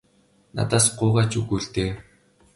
[0.55, 1.91] Надаас гуйгаа ч үгүй л дээ.